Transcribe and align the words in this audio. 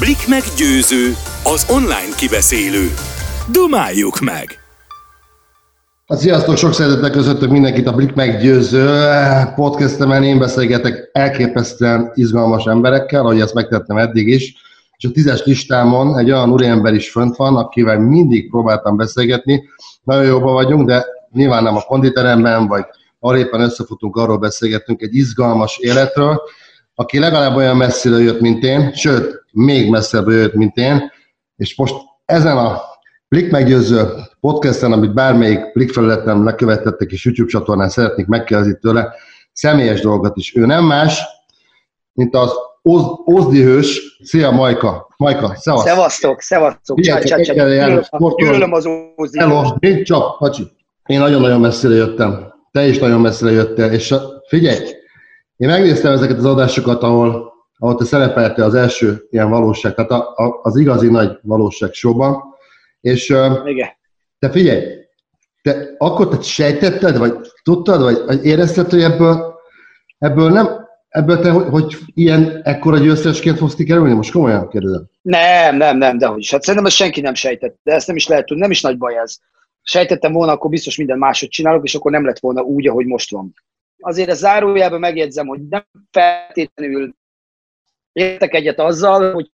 Blik 0.00 0.28
meggyőző, 0.28 1.12
az 1.44 1.66
online 1.70 2.14
kibeszélő. 2.16 2.90
Dumáljuk 3.52 4.20
meg! 4.20 4.46
A 6.06 6.16
sziasztok, 6.16 6.56
sok 6.56 6.72
szeretettel 6.72 7.10
közöttök 7.10 7.50
mindenkit 7.50 7.86
a 7.86 7.92
Blik 7.92 8.14
meggyőző 8.14 8.86
podcastemen. 9.54 10.22
Én 10.22 10.38
beszélgetek 10.38 11.10
elképesztően 11.12 12.10
izgalmas 12.14 12.64
emberekkel, 12.64 13.20
ahogy 13.20 13.40
ezt 13.40 13.54
megtettem 13.54 13.96
eddig 13.96 14.28
is. 14.28 14.54
És 14.96 15.04
a 15.04 15.10
tízes 15.10 15.44
listámon 15.44 16.18
egy 16.18 16.30
olyan 16.30 16.52
úriember 16.52 16.94
is 16.94 17.10
fönt 17.10 17.36
van, 17.36 17.56
akivel 17.56 17.98
mindig 17.98 18.50
próbáltam 18.50 18.96
beszélgetni. 18.96 19.64
Nagyon 20.02 20.24
jobban 20.24 20.52
vagyunk, 20.52 20.86
de 20.86 21.06
nyilván 21.32 21.62
nem 21.62 21.76
a 21.76 21.82
konditeremben, 21.82 22.66
vagy 22.66 22.84
arra 23.20 23.38
éppen 23.38 23.60
összefutunk, 23.60 24.16
arról 24.16 24.38
beszélgetünk 24.38 25.02
egy 25.02 25.14
izgalmas 25.14 25.78
életről, 25.78 26.42
aki 26.94 27.18
legalább 27.18 27.56
olyan 27.56 27.76
messzire 27.76 28.18
jött, 28.18 28.40
mint 28.40 28.64
én, 28.64 28.92
sőt, 28.92 29.44
még 29.56 29.90
messzebbre 29.90 30.34
jött, 30.34 30.54
mint 30.54 30.76
én, 30.76 31.12
és 31.56 31.76
most 31.76 31.94
ezen 32.24 32.56
a 32.56 32.80
Blik 33.28 33.50
meggyőző 33.50 34.08
podcasten, 34.40 34.92
amit 34.92 35.14
bármelyik 35.14 35.72
Blik 35.72 35.92
felületem 35.92 36.44
lekövetettek 36.44 37.10
és 37.10 37.24
YouTube 37.24 37.50
csatornán 37.50 37.88
szeretnék 37.88 38.26
megkérdezni 38.26 38.78
tőle, 38.80 39.14
személyes 39.52 40.00
dolgot 40.00 40.36
is. 40.36 40.56
Ő 40.56 40.66
nem 40.66 40.84
más, 40.84 41.22
mint 42.12 42.34
az 42.34 42.52
Ozdi 43.24 43.62
hős. 43.62 44.18
Szia, 44.22 44.50
Majka! 44.50 45.08
Majka, 45.16 45.54
szevasz! 45.56 45.82
Szevasztok, 45.84 46.40
szevasztok! 46.40 47.00
Csá, 47.00 47.18
csá, 47.18 47.36
csá, 47.36 47.52
Gyűlölöm 48.36 48.72
az 48.72 48.88
Ozdi 49.16 49.38
Hello, 49.38 49.62
én 49.78 50.04
csak, 50.04 50.22
hacsi. 50.22 50.62
Én 51.06 51.18
nagyon-nagyon 51.18 51.60
messzire 51.60 51.94
jöttem. 51.94 52.54
Te 52.70 52.86
is 52.86 52.98
nagyon 52.98 53.20
messzire 53.20 53.50
jöttél, 53.50 53.90
és 53.92 54.14
figyelj, 54.48 54.78
én 55.56 55.68
megnéztem 55.68 56.12
ezeket 56.12 56.36
az 56.36 56.44
adásokat, 56.44 57.02
ahol, 57.02 57.52
ahol 57.78 57.94
te 57.96 58.04
szerepeltél 58.04 58.64
az 58.64 58.74
első 58.74 59.26
ilyen 59.30 59.50
valóság, 59.50 59.94
tehát 59.94 60.10
a, 60.10 60.32
a, 60.36 60.60
az 60.62 60.76
igazi 60.76 61.08
nagy 61.08 61.38
valóság 61.42 61.92
showban, 61.92 62.42
és 63.00 63.28
Igen. 63.64 63.88
te 64.38 64.50
figyelj, 64.50 64.84
te 65.62 65.94
akkor 65.98 66.28
te 66.28 66.42
sejtetted, 66.42 67.18
vagy 67.18 67.34
tudtad, 67.62 68.02
vagy, 68.02 68.44
érezted, 68.44 68.90
hogy 68.90 69.02
ebből, 69.02 69.54
ebből 70.18 70.50
nem, 70.50 70.68
ebből 71.08 71.38
te, 71.38 71.50
hogy, 71.50 71.68
hogy 71.68 71.96
ilyen 72.14 72.60
ekkora 72.62 72.98
győztesként 72.98 73.58
fogsz 73.58 73.74
kerülni? 73.74 74.14
Most 74.14 74.32
komolyan 74.32 74.68
kérdezem. 74.68 75.06
Nem, 75.22 75.76
nem, 75.76 75.98
nem, 75.98 76.18
de 76.18 76.26
hogy. 76.26 76.48
Hát 76.50 76.62
szerintem 76.62 76.86
ezt 76.86 76.96
senki 76.96 77.20
nem 77.20 77.34
sejtett, 77.34 77.78
de 77.82 77.92
ezt 77.92 78.06
nem 78.06 78.16
is 78.16 78.26
lehet 78.28 78.46
tudni, 78.46 78.62
nem 78.62 78.70
is 78.70 78.80
nagy 78.80 78.98
baj 78.98 79.18
ez. 79.18 79.38
Sejtettem 79.82 80.32
volna, 80.32 80.52
akkor 80.52 80.70
biztos 80.70 80.96
minden 80.96 81.18
máshogy 81.18 81.48
csinálok, 81.48 81.84
és 81.84 81.94
akkor 81.94 82.10
nem 82.10 82.24
lett 82.24 82.38
volna 82.38 82.62
úgy, 82.62 82.88
ahogy 82.88 83.06
most 83.06 83.30
van 83.30 83.54
azért 83.98 84.30
a 84.30 84.34
zárójelben 84.34 85.00
megjegyzem, 85.00 85.46
hogy 85.46 85.68
nem 85.68 85.84
feltétlenül 86.10 87.14
értek 88.16 88.54
egyet 88.54 88.78
azzal, 88.78 89.32
hogy 89.32 89.50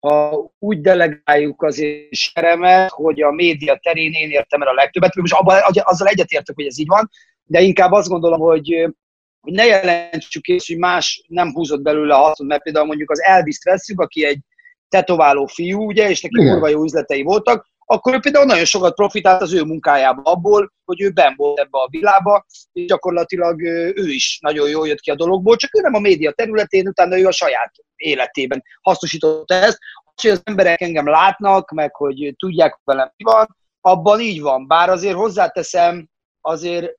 ha 0.00 0.50
úgy 0.58 0.80
delegáljuk 0.80 1.62
az 1.62 1.84
seremet, 2.10 2.90
hogy 2.90 3.22
a 3.22 3.30
média 3.30 3.78
terén 3.82 4.12
én 4.12 4.30
értem 4.30 4.62
el 4.62 4.68
a 4.68 4.72
legtöbbet, 4.72 5.14
most 5.14 5.34
abban, 5.34 5.60
azzal 5.82 6.08
egyetértek, 6.08 6.54
hogy 6.54 6.66
ez 6.66 6.78
így 6.78 6.86
van, 6.86 7.10
de 7.44 7.60
inkább 7.60 7.92
azt 7.92 8.08
gondolom, 8.08 8.40
hogy, 8.40 8.92
hogy 9.40 9.52
ne 9.52 9.66
jelentsük 9.66 10.46
és 10.46 10.68
hogy 10.68 10.78
más 10.78 11.24
nem 11.28 11.52
húzott 11.52 11.82
belőle 11.82 12.14
a 12.14 12.18
haszon, 12.18 12.46
mert 12.46 12.62
például 12.62 12.86
mondjuk 12.86 13.10
az 13.10 13.22
Elvis-t 13.22 13.64
veszük, 13.64 14.00
aki 14.00 14.24
egy 14.24 14.38
tetováló 14.88 15.46
fiú, 15.46 15.86
ugye, 15.86 16.10
és 16.10 16.20
neki 16.20 16.48
kurva 16.48 16.68
jó 16.68 16.82
üzletei 16.82 17.22
voltak, 17.22 17.71
akkor 17.84 18.14
ő 18.14 18.18
például 18.18 18.44
nagyon 18.44 18.64
sokat 18.64 18.94
profitált 18.94 19.42
az 19.42 19.52
ő 19.52 19.62
munkájába 19.62 20.22
abból, 20.22 20.72
hogy 20.84 21.00
ő 21.00 21.10
ben 21.10 21.34
volt 21.36 21.58
ebbe 21.58 21.78
a 21.78 21.88
világba, 21.90 22.44
és 22.72 22.84
gyakorlatilag 22.84 23.62
ő 23.94 24.08
is 24.08 24.38
nagyon 24.40 24.68
jól 24.68 24.88
jött 24.88 25.00
ki 25.00 25.10
a 25.10 25.14
dologból, 25.14 25.56
csak 25.56 25.76
ő 25.76 25.80
nem 25.80 25.94
a 25.94 25.98
média 25.98 26.32
területén, 26.32 26.88
utána 26.88 27.18
ő 27.18 27.26
a 27.26 27.32
saját 27.32 27.72
életében 27.96 28.62
hasznosította 28.80 29.54
ezt. 29.54 29.78
Az, 30.04 30.22
hogy 30.22 30.30
az 30.30 30.40
emberek 30.44 30.80
engem 30.80 31.08
látnak, 31.08 31.70
meg 31.70 31.94
hogy 31.94 32.34
tudják 32.38 32.80
velem 32.84 33.12
mi 33.16 33.24
van, 33.24 33.56
abban 33.80 34.20
így 34.20 34.40
van. 34.40 34.66
Bár 34.66 34.88
azért 34.88 35.16
hozzáteszem, 35.16 36.08
azért 36.40 36.92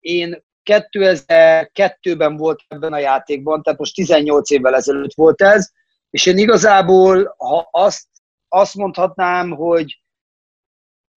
én 0.00 0.44
2002-ben 0.70 2.36
volt 2.36 2.60
ebben 2.68 2.92
a 2.92 2.98
játékban, 2.98 3.62
tehát 3.62 3.78
most 3.78 3.94
18 3.94 4.50
évvel 4.50 4.74
ezelőtt 4.74 5.14
volt 5.14 5.42
ez, 5.42 5.70
és 6.10 6.26
én 6.26 6.38
igazából, 6.38 7.34
ha 7.38 7.68
azt, 7.70 8.06
azt 8.48 8.74
mondhatnám, 8.74 9.50
hogy 9.50 10.01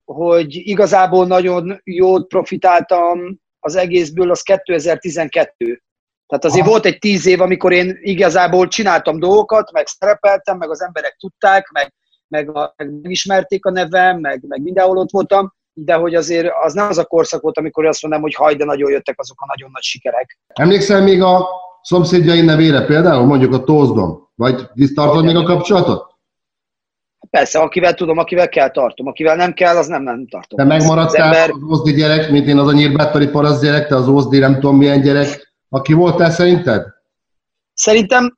hogy 0.05 0.55
igazából 0.55 1.27
nagyon 1.27 1.81
jót 1.83 2.27
profitáltam 2.27 3.39
az 3.59 3.75
egészből, 3.75 4.31
az 4.31 4.41
2012. 4.41 5.81
Tehát 6.27 6.45
azért 6.45 6.61
Aha. 6.61 6.69
volt 6.69 6.85
egy 6.85 6.99
tíz 6.99 7.25
év, 7.25 7.41
amikor 7.41 7.71
én 7.71 7.97
igazából 8.01 8.67
csináltam 8.67 9.19
dolgokat, 9.19 9.71
meg 9.71 9.87
szerepeltem, 9.87 10.57
meg 10.57 10.69
az 10.69 10.81
emberek 10.81 11.15
tudták, 11.19 11.69
meg, 11.71 11.93
meg, 12.27 12.55
a, 12.55 12.73
meg 12.77 13.01
megismerték 13.01 13.65
a 13.65 13.71
nevem, 13.71 14.19
meg, 14.19 14.43
meg 14.47 14.61
mindenhol 14.61 14.97
ott 14.97 15.11
voltam, 15.11 15.53
de 15.73 15.93
hogy 15.93 16.15
azért 16.15 16.53
az 16.63 16.73
nem 16.73 16.87
az 16.87 16.97
a 16.97 17.05
korszak 17.05 17.41
volt, 17.41 17.57
amikor 17.57 17.85
azt 17.85 18.01
mondom, 18.01 18.21
hogy 18.21 18.33
haj, 18.33 18.55
de 18.55 18.65
nagyon 18.65 18.91
jöttek 18.91 19.19
azok 19.19 19.41
a 19.41 19.45
nagyon 19.47 19.69
nagy 19.73 19.83
sikerek. 19.83 20.39
Emlékszel 20.47 21.01
még 21.01 21.21
a 21.21 21.47
szomszédjai 21.81 22.41
nevére 22.41 22.85
például, 22.85 23.25
mondjuk 23.25 23.53
a 23.53 23.63
Tózdon? 23.63 24.29
Vagy 24.35 24.69
tartod 24.93 25.25
még 25.25 25.35
a 25.35 25.43
kapcsolatot? 25.43 26.14
Persze, 27.29 27.59
akivel 27.59 27.93
tudom, 27.93 28.17
akivel 28.17 28.49
kell, 28.49 28.69
tartom. 28.69 29.07
Akivel 29.07 29.35
nem 29.35 29.53
kell, 29.53 29.77
az 29.77 29.87
nem, 29.87 30.03
nem 30.03 30.27
tartom. 30.27 30.57
Te 30.57 30.63
megmaradtál 30.65 31.29
az, 31.29 31.35
ember... 31.35 31.49
az 31.49 31.71
Ózdi 31.71 31.93
gyerek, 31.93 32.29
mint 32.29 32.47
én 32.47 32.57
az 32.57 32.67
a 32.67 32.71
nyírbátori 32.71 33.27
parasz 33.27 33.61
gyerek, 33.61 33.87
te 33.87 33.95
az 33.95 34.07
Ózdi 34.07 34.39
nem 34.39 34.53
tudom 34.53 34.77
milyen 34.77 35.01
gyerek. 35.01 35.53
Aki 35.69 35.93
voltál 35.93 36.31
szerinted? 36.31 36.83
Szerintem 37.73 38.37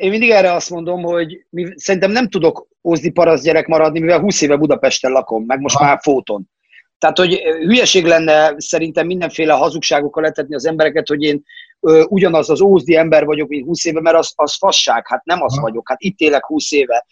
én 0.00 0.10
mindig 0.10 0.30
erre 0.30 0.52
azt 0.52 0.70
mondom, 0.70 1.02
hogy 1.02 1.46
mi, 1.50 1.72
szerintem 1.74 2.10
nem 2.10 2.28
tudok 2.28 2.68
Ózdi 2.82 3.10
parasz 3.10 3.42
gyerek 3.42 3.66
maradni, 3.66 4.00
mivel 4.00 4.20
20 4.20 4.40
éve 4.40 4.56
Budapesten 4.56 5.12
lakom, 5.12 5.44
meg 5.44 5.60
most 5.60 5.76
ha. 5.76 5.84
már 5.84 5.98
fóton. 6.02 6.48
Tehát, 6.98 7.18
hogy 7.18 7.34
hülyeség 7.40 8.04
lenne 8.04 8.54
szerintem 8.56 9.06
mindenféle 9.06 9.52
hazugságokkal 9.52 10.22
letetni 10.22 10.54
az 10.54 10.66
embereket, 10.66 11.08
hogy 11.08 11.22
én 11.22 11.42
ö, 11.80 12.04
ugyanaz 12.08 12.50
az 12.50 12.60
ózdi 12.60 12.96
ember 12.96 13.24
vagyok, 13.24 13.48
mint 13.48 13.66
20 13.66 13.84
éve, 13.84 14.00
mert 14.00 14.16
az, 14.16 14.32
az 14.34 14.56
fasság, 14.56 15.06
hát 15.06 15.24
nem 15.24 15.42
az 15.42 15.54
ha. 15.54 15.60
vagyok, 15.60 15.88
hát 15.88 16.00
itt 16.00 16.18
élek 16.18 16.46
20 16.46 16.72
éve 16.72 17.06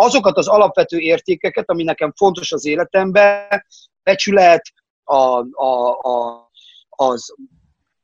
azokat 0.00 0.36
az 0.36 0.48
alapvető 0.48 0.98
értékeket, 0.98 1.70
ami 1.70 1.82
nekem 1.82 2.12
fontos 2.16 2.52
az 2.52 2.66
életemben, 2.66 3.64
becsület, 4.02 4.62
a, 5.04 5.44
a, 5.62 5.98
a, 6.00 6.48
az, 6.88 7.34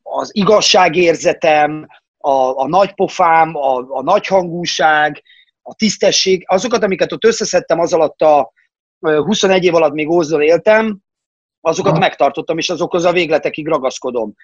az 0.02 0.30
igazságérzetem, 0.32 1.86
a, 2.18 2.62
a 2.62 2.68
nagypofám, 2.68 3.56
a, 3.56 3.76
a 3.76 4.02
nagyhangúság, 4.02 5.22
a 5.62 5.74
tisztesség, 5.74 6.44
azokat, 6.46 6.82
amiket 6.82 7.12
ott 7.12 7.24
összeszedtem 7.24 7.80
az 7.80 7.92
alatt 7.92 8.20
a 8.20 8.52
21 9.00 9.64
év 9.64 9.74
alatt 9.74 9.92
még 9.92 10.10
Ózzal 10.10 10.42
éltem, 10.42 10.98
azokat 11.66 11.92
ha. 11.92 11.98
megtartottam, 11.98 12.58
és 12.58 12.70
azokhoz 12.70 13.04
a 13.04 13.12
végletekig 13.12 13.66
ragaszkodom. 13.66 14.34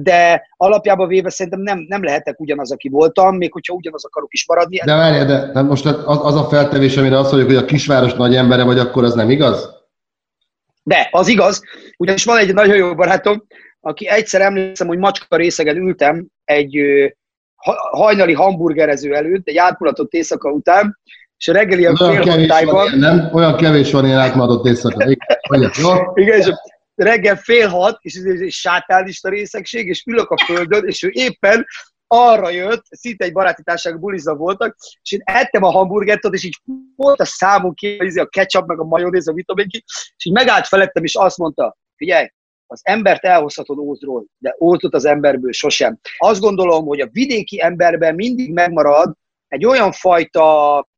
De 0.00 0.48
alapjában 0.56 1.08
véve 1.08 1.30
szerintem 1.30 1.60
nem, 1.60 1.84
nem 1.88 2.04
lehetek 2.04 2.40
ugyanaz, 2.40 2.72
aki 2.72 2.88
voltam, 2.88 3.36
még 3.36 3.52
hogyha 3.52 3.74
ugyanaz 3.74 4.04
akarok 4.04 4.32
is 4.32 4.46
maradni. 4.46 4.80
De 4.84 4.94
várj, 4.94 5.24
de, 5.24 5.50
de 5.52 5.62
most 5.62 5.86
az, 5.86 6.18
az 6.22 6.34
a 6.34 6.44
feltevés, 6.44 6.96
amire 6.96 7.18
azt 7.18 7.32
mondjuk, 7.32 7.52
hogy 7.52 7.62
a 7.62 7.66
kisváros 7.66 8.14
nagy 8.14 8.34
embere 8.34 8.64
vagy, 8.64 8.78
akkor 8.78 9.04
az 9.04 9.14
nem 9.14 9.30
igaz? 9.30 9.80
De, 10.82 11.08
az 11.10 11.28
igaz. 11.28 11.62
Ugyanis 11.96 12.24
van 12.24 12.38
egy 12.38 12.54
nagyon 12.54 12.76
jó 12.76 12.94
barátom, 12.94 13.46
aki 13.80 14.08
egyszer 14.08 14.40
emlékszem, 14.40 14.86
hogy 14.86 14.98
macska 14.98 15.36
részegen 15.36 15.76
ültem 15.76 16.26
egy 16.44 16.78
hajnali 17.90 18.32
hamburgerező 18.32 19.14
előtt, 19.14 19.48
egy 19.48 19.56
átmulatott 19.56 20.12
éjszaka 20.12 20.50
után, 20.50 20.98
és 21.42 21.48
a 21.48 21.52
reggel 21.52 21.78
ilyen 21.78 21.96
fél 21.96 22.64
van, 22.64 22.98
Nem, 22.98 23.28
olyan 23.32 23.56
kevés 23.56 23.92
van 23.92 24.06
ilyen 24.06 24.18
átmadott 24.18 24.66
éjszaka. 24.66 25.10
Igen, 25.10 25.68
Igen, 26.14 26.38
és 26.38 26.50
reggel 26.94 27.36
fél 27.36 27.68
hat, 27.68 27.98
és 28.00 28.14
ez 28.14 28.40
egy 28.40 28.50
sátánista 28.50 29.28
részegség, 29.28 29.86
és 29.86 30.04
ülök 30.06 30.30
a 30.30 30.44
földön, 30.44 30.86
és 30.86 31.02
ő 31.02 31.10
éppen 31.12 31.66
arra 32.06 32.50
jött, 32.50 32.82
szinte 32.90 33.24
egy 33.24 33.32
baráti 33.32 33.62
társaság 33.62 34.00
buliza 34.00 34.34
voltak, 34.34 34.76
és 35.02 35.12
én 35.12 35.20
ettem 35.24 35.62
a 35.62 35.70
hamburgert, 35.70 36.24
és 36.24 36.44
így 36.44 36.58
volt 36.96 37.20
a 37.20 37.24
számunk 37.24 37.74
ki, 37.74 37.96
a 37.96 38.26
ketchup, 38.26 38.66
meg 38.66 38.80
a 38.80 38.84
majonéz, 38.84 39.28
a 39.28 39.34
ki, 39.34 39.84
és 40.16 40.24
így 40.24 40.32
megállt 40.32 40.66
felettem, 40.66 41.04
és 41.04 41.14
azt 41.14 41.38
mondta, 41.38 41.76
figyelj, 41.96 42.28
az 42.66 42.80
embert 42.82 43.24
elhozhatod 43.24 43.78
ózról, 43.78 44.24
de 44.38 44.56
ózot 44.60 44.94
az 44.94 45.04
emberből 45.04 45.52
sosem. 45.52 45.98
Azt 46.18 46.40
gondolom, 46.40 46.86
hogy 46.86 47.00
a 47.00 47.08
vidéki 47.12 47.62
emberben 47.62 48.14
mindig 48.14 48.52
megmarad 48.52 49.14
egy 49.48 49.66
olyan 49.66 49.92
fajta 49.92 50.90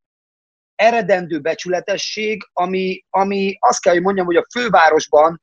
eredendő 0.74 1.40
becsületesség, 1.40 2.42
ami, 2.52 3.04
ami 3.10 3.56
azt 3.60 3.80
kell, 3.80 3.92
hogy 3.92 4.02
mondjam, 4.02 4.26
hogy 4.26 4.36
a 4.36 4.46
fővárosban 4.52 5.42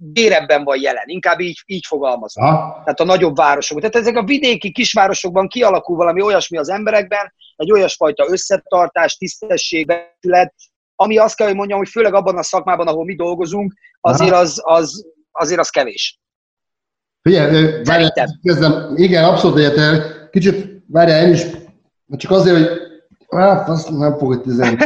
dérebben 0.00 0.64
van 0.64 0.80
jelen, 0.80 1.04
inkább 1.06 1.40
így, 1.40 1.62
így 1.66 1.84
fogalmazom. 1.86 2.44
Ha? 2.44 2.80
Tehát 2.84 3.00
a 3.00 3.04
nagyobb 3.04 3.36
városok. 3.36 3.78
Tehát 3.78 3.96
ezek 3.96 4.16
a 4.16 4.24
vidéki 4.24 4.72
kisvárosokban 4.72 5.48
kialakul 5.48 5.96
valami 5.96 6.22
olyasmi 6.22 6.58
az 6.58 6.68
emberekben, 6.68 7.32
egy 7.56 7.72
olyasfajta 7.72 8.26
összetartás, 8.30 9.16
tisztesség, 9.16 9.86
becsület, 9.86 10.54
ami 10.94 11.18
azt 11.18 11.36
kell, 11.36 11.46
hogy 11.46 11.56
mondjam, 11.56 11.78
hogy 11.78 11.88
főleg 11.88 12.14
abban 12.14 12.36
a 12.36 12.42
szakmában, 12.42 12.86
ahol 12.86 13.04
mi 13.04 13.14
dolgozunk, 13.14 13.74
azért 14.00 14.34
az, 14.34 14.60
az, 14.64 15.06
azért 15.30 15.60
az 15.60 15.70
kevés. 15.70 16.20
Figyelj, 17.22 17.82
várjál, 17.82 18.38
kezdem, 18.42 18.92
igen, 18.96 19.24
abszolút 19.24 19.58
egyetem. 19.58 20.02
Kicsit, 20.30 20.82
várjál, 20.86 21.26
én 21.26 21.32
is, 21.32 21.46
csak 22.16 22.30
azért, 22.30 22.56
hogy 22.56 22.87
Hát, 23.36 23.68
azt 23.68 23.90
nem 23.90 24.18
fogod 24.18 24.40
tizenni. 24.40 24.76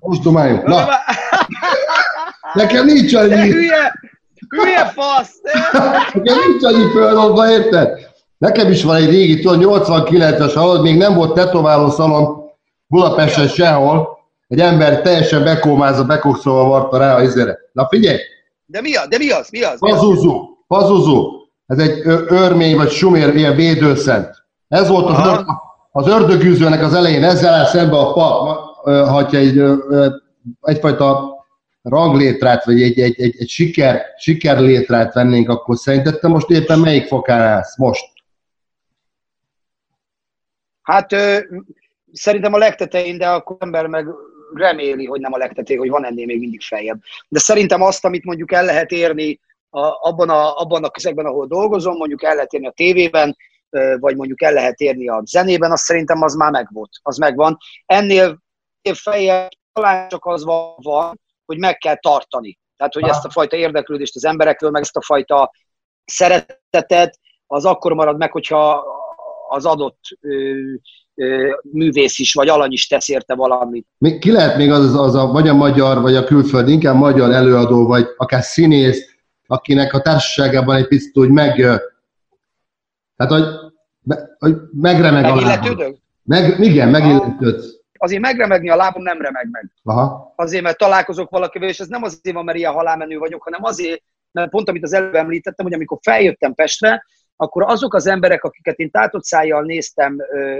Most 0.00 0.22
domáljunk. 0.22 0.66
Na, 0.66 0.88
nekem 2.52 2.84
nincs 2.84 3.12
De 3.12 3.18
annyi, 3.18 3.50
hülye, 3.50 3.92
hülye 4.48 4.84
fasz! 4.84 5.32
nekem 6.12 6.36
nincs 6.48 6.64
annyi 6.64 6.90
földolva, 6.90 7.50
érted? 7.50 8.06
Nekem 8.38 8.70
is 8.70 8.82
van 8.82 8.96
egy 8.96 9.10
régi, 9.10 9.40
tudod, 9.40 9.82
89-es, 9.86 10.54
ahol 10.54 10.82
még 10.82 10.96
nem 10.96 11.14
volt 11.14 11.34
tetováló 11.34 11.90
szalon 11.90 12.50
Budapesten 12.86 13.48
sehol, 13.48 14.18
egy 14.48 14.60
ember 14.60 15.00
teljesen 15.02 15.44
bekómázva, 15.44 16.04
bekokszolva 16.04 16.68
varta 16.68 16.98
rá 16.98 17.14
a 17.14 17.22
izére. 17.22 17.58
Na 17.72 17.86
figyelj, 17.88 18.18
De 18.66 18.80
mi 18.80 18.94
az? 18.96 19.08
De 19.08 19.18
mi 19.18 19.30
az? 19.30 19.48
Mi 19.50 19.62
az? 19.62 19.78
Pazuzu, 19.78 20.42
Pazuzu, 20.66 21.30
ez 21.66 21.78
egy 21.78 22.00
örmény 22.28 22.76
vagy 22.76 22.90
sumér, 22.90 23.34
ilyen 23.34 23.54
védőszent. 23.54 24.46
Ez 24.68 24.88
volt 24.88 25.08
az, 25.08 25.16
Aha. 25.18 25.67
Az 25.98 26.06
ördögűzőnek 26.06 26.82
az 26.82 26.94
elején, 26.94 27.24
ezzel 27.24 27.66
szembe 27.66 27.96
a 27.96 28.12
pap, 28.12 28.86
ö, 28.86 28.90
ha 28.90 29.30
egy, 29.30 29.62
egyfajta 30.60 31.36
ranglétrát, 31.82 32.64
vagy 32.64 32.82
egy, 32.82 33.00
egy, 33.00 33.20
egy, 33.20 33.34
egy 33.38 33.48
siker, 33.48 34.02
sikerlétrát 34.16 35.14
vennénk, 35.14 35.48
akkor 35.48 35.76
szerinted 35.76 36.18
te 36.18 36.28
most 36.28 36.50
éppen 36.50 36.78
melyik 36.78 37.06
fokán 37.06 37.40
állsz? 37.40 37.78
Most? 37.78 38.04
Hát 40.82 41.12
ö, 41.12 41.38
szerintem 42.12 42.52
a 42.52 42.58
legtetején, 42.58 43.18
de 43.18 43.28
akkor 43.28 43.56
ember 43.60 43.86
meg 43.86 44.06
reméli, 44.54 45.04
hogy 45.04 45.20
nem 45.20 45.32
a 45.32 45.38
legtetején, 45.38 45.80
hogy 45.80 45.90
van 45.90 46.04
ennél 46.04 46.26
még 46.26 46.38
mindig 46.38 46.60
feljebb. 46.62 47.00
De 47.28 47.38
szerintem 47.38 47.82
azt, 47.82 48.04
amit 48.04 48.24
mondjuk 48.24 48.52
el 48.52 48.64
lehet 48.64 48.90
érni 48.90 49.40
a, 49.70 50.08
abban, 50.08 50.30
a, 50.30 50.56
abban 50.56 50.84
a 50.84 50.90
közegben, 50.90 51.26
ahol 51.26 51.46
dolgozom, 51.46 51.96
mondjuk 51.96 52.22
el 52.22 52.34
lehet 52.34 52.52
érni 52.52 52.66
a 52.66 52.72
tévében, 52.76 53.36
vagy 53.98 54.16
mondjuk 54.16 54.42
el 54.42 54.52
lehet 54.52 54.80
érni 54.80 55.08
a 55.08 55.22
zenében, 55.24 55.70
azt 55.70 55.84
szerintem 55.84 56.22
az 56.22 56.34
már 56.34 56.50
megvolt, 56.50 56.90
az 57.02 57.16
megvan. 57.16 57.56
Ennél 57.86 58.38
feljebb 58.92 59.48
talán 59.72 60.08
csak 60.08 60.26
az 60.26 60.44
van, 60.82 61.20
hogy 61.44 61.58
meg 61.58 61.78
kell 61.78 61.96
tartani. 61.96 62.58
Tehát, 62.76 62.94
hogy 62.94 63.02
Aha. 63.02 63.12
ezt 63.12 63.24
a 63.24 63.30
fajta 63.30 63.56
érdeklődést 63.56 64.16
az 64.16 64.24
emberekről, 64.24 64.70
meg 64.70 64.82
ezt 64.82 64.96
a 64.96 65.02
fajta 65.02 65.50
szeretetet, 66.04 67.18
az 67.46 67.64
akkor 67.64 67.92
marad 67.92 68.16
meg, 68.16 68.32
hogyha 68.32 68.84
az 69.48 69.64
adott 69.64 69.98
ö, 70.20 70.54
ö, 71.14 71.56
művész 71.62 72.18
is, 72.18 72.34
vagy 72.34 72.48
alany 72.48 72.72
is 72.72 72.86
tesz 72.86 73.08
érte 73.08 73.34
valamit. 73.34 73.86
Még, 73.98 74.18
ki 74.18 74.32
lehet 74.32 74.56
még 74.56 74.70
az, 74.70 74.94
az 74.94 75.14
a, 75.14 75.26
vagy 75.26 75.48
a 75.48 75.54
magyar, 75.54 76.00
vagy 76.00 76.16
a 76.16 76.24
külföldi, 76.24 76.72
inkább 76.72 76.96
magyar 76.96 77.30
előadó, 77.30 77.86
vagy 77.86 78.06
akár 78.16 78.42
színész, 78.42 79.16
akinek 79.46 79.92
a 79.92 80.00
társaságában 80.00 80.76
egy 80.76 80.88
picit 80.88 81.18
úgy 81.18 81.30
meg, 81.30 81.66
ö, 83.18 83.24
hát, 83.24 83.30
hogy, 83.30 83.44
hogy 84.38 84.56
megremeg 84.72 85.24
a 85.24 85.34
lábam. 85.34 85.96
Meg, 86.22 86.60
igen, 86.60 86.88
megilletődsz. 86.88 87.76
Azért 87.98 88.20
megremegni 88.20 88.70
a 88.70 88.76
lábam 88.76 89.02
nem 89.02 89.20
remeg 89.20 89.48
meg. 89.50 89.70
Aha. 89.82 90.32
Azért, 90.36 90.62
mert 90.62 90.78
találkozok 90.78 91.30
valakivel, 91.30 91.68
és 91.68 91.80
ez 91.80 91.86
nem 91.86 92.02
azért 92.02 92.34
van, 92.34 92.44
mert 92.44 92.58
ilyen 92.58 92.72
halálmenő 92.72 93.18
vagyok, 93.18 93.42
hanem 93.42 93.64
azért, 93.64 94.02
mert 94.32 94.50
pont 94.50 94.68
amit 94.68 94.82
az 94.82 94.92
előbb 94.92 95.14
említettem, 95.14 95.66
hogy 95.66 95.74
amikor 95.74 95.98
feljöttem 96.02 96.54
Pestre, 96.54 97.04
akkor 97.36 97.62
azok 97.62 97.94
az 97.94 98.06
emberek, 98.06 98.44
akiket 98.44 98.78
én 98.78 98.90
tátott 98.90 99.24
szájjal 99.24 99.62
néztem 99.62 100.16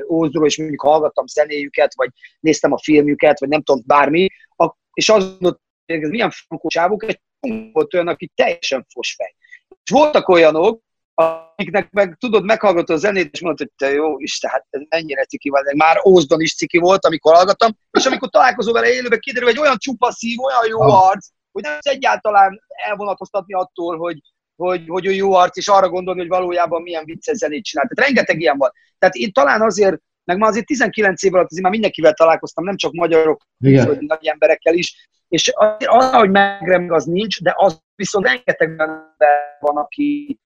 Ózdról, 0.08 0.46
és 0.46 0.58
mondjuk 0.58 0.80
hallgattam 0.80 1.26
zenéjüket, 1.26 1.94
vagy 1.94 2.10
néztem 2.40 2.72
a 2.72 2.78
filmjüket, 2.78 3.40
vagy 3.40 3.48
nem 3.48 3.62
tudom, 3.62 3.82
bármi, 3.86 4.28
és 4.92 5.08
az 5.08 5.24
mondott, 5.24 5.60
hogy 5.86 6.02
ez 6.02 6.08
milyen 6.08 6.30
frankó 6.30 6.68
csávok, 6.68 7.04
egy 7.04 7.20
volt 7.72 7.94
olyan, 7.94 8.08
aki 8.08 8.30
teljesen 8.34 8.86
fosfej. 8.88 9.34
És 9.84 9.90
voltak 9.90 10.28
olyanok, 10.28 10.82
akiknek 11.18 11.90
meg 11.90 12.16
tudod, 12.20 12.44
meghallgatod 12.44 12.96
a 12.96 12.98
zenét, 12.98 13.32
és 13.32 13.40
mondod, 13.40 13.58
hogy 13.58 13.70
te 13.76 13.94
jó 13.94 14.18
Isten, 14.18 14.50
hát 14.50 14.66
ez 14.70 14.80
mennyire 14.88 15.24
ciki 15.24 15.48
van, 15.48 15.62
meg 15.64 15.76
már 15.76 16.00
Ózdon 16.04 16.40
is 16.40 16.56
ciki 16.56 16.78
volt, 16.78 17.04
amikor 17.04 17.34
hallgattam, 17.34 17.70
és 17.90 18.06
amikor 18.06 18.28
találkozol 18.28 18.72
vele 18.72 18.92
élőben, 18.92 19.18
kiderül, 19.18 19.48
hogy 19.48 19.58
olyan 19.58 19.76
csupa 19.78 20.12
szív, 20.12 20.38
olyan 20.40 20.66
jó 20.68 20.80
arc, 20.80 21.28
hogy 21.52 21.62
nem 21.62 21.78
egyáltalán 21.80 22.60
elvonatkoztatni 22.86 23.54
attól, 23.54 23.96
hogy, 23.96 24.20
hogy, 24.56 24.84
hogy 24.86 25.06
ő 25.06 25.10
jó 25.10 25.32
arc, 25.32 25.56
és 25.56 25.68
arra 25.68 25.88
gondolni, 25.88 26.20
hogy 26.20 26.28
valójában 26.28 26.82
milyen 26.82 27.04
vicces 27.04 27.36
zenét 27.36 27.64
csinál. 27.64 27.86
Tehát 27.88 28.08
rengeteg 28.08 28.40
ilyen 28.40 28.56
van. 28.56 28.70
Tehát 28.98 29.14
én 29.14 29.32
talán 29.32 29.62
azért, 29.62 29.96
meg 30.24 30.38
már 30.38 30.48
azért 30.48 30.66
19 30.66 31.22
év 31.22 31.34
alatt 31.34 31.46
azért 31.46 31.62
már 31.62 31.72
mindenkivel 31.72 32.12
találkoztam, 32.12 32.64
nem 32.64 32.76
csak 32.76 32.92
magyarok, 32.92 33.42
külföldi 33.60 34.06
nagy 34.06 34.26
emberekkel 34.26 34.74
is, 34.74 35.08
és 35.28 35.52
az, 35.84 36.10
hogy 36.10 36.30
megremeg, 36.30 36.92
az 36.92 37.04
nincs, 37.04 37.42
de 37.42 37.52
az 37.56 37.82
viszont 37.94 38.26
rengeteg 38.26 38.68
ember 38.68 39.56
van, 39.60 39.76
aki, 39.76 40.38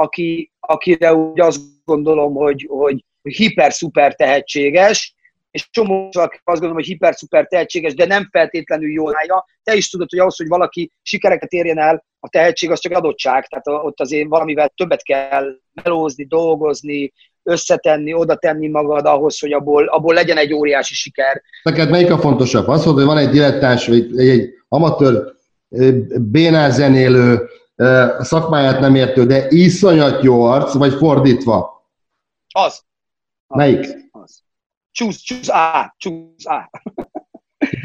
aki, 0.00 0.52
akire 0.60 1.14
úgy 1.14 1.40
azt 1.40 1.60
gondolom, 1.84 2.34
hogy, 2.34 2.66
hogy 2.68 3.04
hiper-szuper 3.22 4.14
tehetséges, 4.14 5.14
és 5.50 5.68
csomó 5.70 6.08
aki 6.12 6.36
azt 6.36 6.42
gondolom, 6.44 6.74
hogy 6.74 6.86
hiper-szuper 6.86 7.46
tehetséges, 7.46 7.94
de 7.94 8.06
nem 8.06 8.28
feltétlenül 8.30 8.90
jól 8.90 9.16
állja. 9.16 9.44
Te 9.62 9.74
is 9.74 9.90
tudod, 9.90 10.10
hogy 10.10 10.18
ahhoz, 10.18 10.36
hogy 10.36 10.48
valaki 10.48 10.92
sikereket 11.02 11.52
érjen 11.52 11.78
el, 11.78 12.04
a 12.20 12.28
tehetség 12.28 12.70
az 12.70 12.80
csak 12.80 12.92
adottság, 12.92 13.46
tehát 13.46 13.84
ott 13.84 14.00
azért 14.00 14.28
valamivel 14.28 14.72
többet 14.76 15.02
kell 15.02 15.46
melózni, 15.82 16.24
dolgozni, 16.24 17.12
összetenni, 17.42 18.14
oda 18.14 18.36
tenni 18.36 18.68
magad 18.68 19.06
ahhoz, 19.06 19.40
hogy 19.40 19.52
abból, 19.52 19.86
abból 19.86 20.14
legyen 20.14 20.36
egy 20.36 20.52
óriási 20.52 20.94
siker. 20.94 21.42
Neked 21.62 21.90
melyik 21.90 22.10
a 22.10 22.18
fontosabb? 22.18 22.68
Az, 22.68 22.84
hogy 22.84 23.04
van 23.04 23.18
egy 23.18 23.30
dilettáns, 23.30 23.86
vagy 23.86 24.18
egy, 24.18 24.28
egy 24.28 24.48
amatőr 24.68 25.32
ö, 25.68 25.98
bénán 26.18 26.70
zenélő, 26.70 27.48
szakmáját 28.20 28.80
nem 28.80 28.94
értő, 28.94 29.26
de 29.26 29.46
iszonyat 29.48 30.22
jó 30.22 30.42
arc, 30.42 30.72
vagy 30.74 30.92
fordítva? 30.94 31.88
Az. 32.54 32.82
az 33.46 33.56
Melyik? 33.56 33.86
Az. 34.10 34.42
Csúsz, 34.90 35.16
csúsz, 35.16 35.50
á, 35.50 35.94
csúsz, 35.98 36.46
á. 36.46 36.70